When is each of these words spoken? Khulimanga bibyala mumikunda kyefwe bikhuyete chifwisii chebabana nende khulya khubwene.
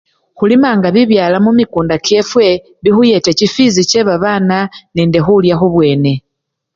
Khulimanga 0.37 0.87
bibyala 0.95 1.37
mumikunda 1.45 1.95
kyefwe 2.05 2.47
bikhuyete 2.83 3.31
chifwisii 3.37 3.87
chebabana 3.91 4.57
nende 4.95 5.19
khulya 5.25 5.55
khubwene. 5.59 6.13